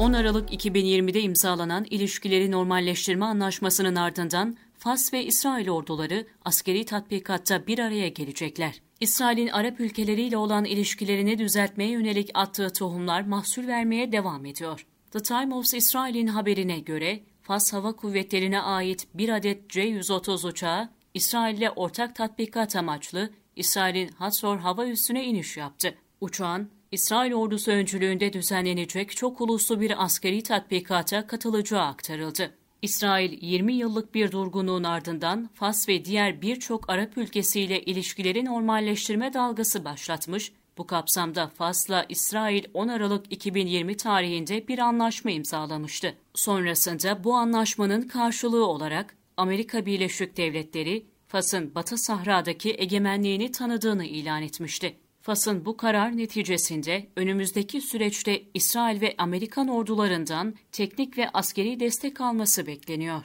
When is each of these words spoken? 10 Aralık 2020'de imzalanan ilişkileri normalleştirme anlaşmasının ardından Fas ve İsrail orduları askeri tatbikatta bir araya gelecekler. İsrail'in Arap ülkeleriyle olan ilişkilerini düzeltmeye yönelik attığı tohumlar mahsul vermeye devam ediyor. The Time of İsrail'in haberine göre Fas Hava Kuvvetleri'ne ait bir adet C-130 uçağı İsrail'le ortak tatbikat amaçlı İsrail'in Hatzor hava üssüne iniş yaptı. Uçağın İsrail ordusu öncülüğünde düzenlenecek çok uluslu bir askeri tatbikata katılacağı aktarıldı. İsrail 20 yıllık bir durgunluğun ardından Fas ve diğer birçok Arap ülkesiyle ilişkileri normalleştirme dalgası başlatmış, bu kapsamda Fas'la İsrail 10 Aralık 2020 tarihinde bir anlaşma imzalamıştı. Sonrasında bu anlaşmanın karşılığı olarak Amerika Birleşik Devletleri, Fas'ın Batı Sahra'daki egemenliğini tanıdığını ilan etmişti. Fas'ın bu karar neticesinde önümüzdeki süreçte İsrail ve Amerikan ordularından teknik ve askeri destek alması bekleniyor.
10 0.00 0.12
Aralık 0.12 0.52
2020'de 0.52 1.20
imzalanan 1.20 1.86
ilişkileri 1.90 2.50
normalleştirme 2.50 3.24
anlaşmasının 3.24 3.94
ardından 3.94 4.56
Fas 4.78 5.12
ve 5.12 5.24
İsrail 5.24 5.68
orduları 5.68 6.26
askeri 6.44 6.84
tatbikatta 6.84 7.66
bir 7.66 7.78
araya 7.78 8.08
gelecekler. 8.08 8.82
İsrail'in 9.00 9.48
Arap 9.48 9.80
ülkeleriyle 9.80 10.36
olan 10.36 10.64
ilişkilerini 10.64 11.38
düzeltmeye 11.38 11.90
yönelik 11.90 12.30
attığı 12.34 12.72
tohumlar 12.72 13.22
mahsul 13.22 13.66
vermeye 13.66 14.12
devam 14.12 14.46
ediyor. 14.46 14.86
The 15.10 15.22
Time 15.22 15.54
of 15.54 15.74
İsrail'in 15.74 16.26
haberine 16.26 16.78
göre 16.78 17.20
Fas 17.42 17.72
Hava 17.72 17.92
Kuvvetleri'ne 17.92 18.60
ait 18.60 19.08
bir 19.14 19.28
adet 19.28 19.70
C-130 19.70 20.48
uçağı 20.48 20.88
İsrail'le 21.14 21.70
ortak 21.76 22.16
tatbikat 22.16 22.76
amaçlı 22.76 23.30
İsrail'in 23.56 24.08
Hatzor 24.08 24.58
hava 24.58 24.86
üssüne 24.86 25.24
iniş 25.24 25.56
yaptı. 25.56 25.94
Uçağın 26.20 26.70
İsrail 26.92 27.34
ordusu 27.34 27.70
öncülüğünde 27.70 28.32
düzenlenecek 28.32 29.16
çok 29.16 29.40
uluslu 29.40 29.80
bir 29.80 30.04
askeri 30.04 30.42
tatbikata 30.42 31.26
katılacağı 31.26 31.82
aktarıldı. 31.82 32.54
İsrail 32.82 33.42
20 33.42 33.72
yıllık 33.72 34.14
bir 34.14 34.32
durgunluğun 34.32 34.84
ardından 34.84 35.50
Fas 35.54 35.88
ve 35.88 36.04
diğer 36.04 36.42
birçok 36.42 36.90
Arap 36.90 37.18
ülkesiyle 37.18 37.82
ilişkileri 37.82 38.44
normalleştirme 38.44 39.32
dalgası 39.32 39.84
başlatmış, 39.84 40.52
bu 40.78 40.86
kapsamda 40.86 41.48
Fas'la 41.48 42.06
İsrail 42.08 42.64
10 42.74 42.88
Aralık 42.88 43.32
2020 43.32 43.96
tarihinde 43.96 44.68
bir 44.68 44.78
anlaşma 44.78 45.30
imzalamıştı. 45.30 46.14
Sonrasında 46.34 47.24
bu 47.24 47.34
anlaşmanın 47.34 48.02
karşılığı 48.02 48.66
olarak 48.66 49.16
Amerika 49.36 49.86
Birleşik 49.86 50.36
Devletleri, 50.36 51.06
Fas'ın 51.28 51.74
Batı 51.74 51.98
Sahra'daki 51.98 52.74
egemenliğini 52.78 53.52
tanıdığını 53.52 54.04
ilan 54.04 54.42
etmişti. 54.42 54.96
Fas'ın 55.22 55.64
bu 55.64 55.76
karar 55.76 56.16
neticesinde 56.16 57.06
önümüzdeki 57.16 57.80
süreçte 57.80 58.42
İsrail 58.54 59.00
ve 59.00 59.14
Amerikan 59.18 59.68
ordularından 59.68 60.54
teknik 60.72 61.18
ve 61.18 61.28
askeri 61.28 61.80
destek 61.80 62.20
alması 62.20 62.66
bekleniyor. 62.66 63.22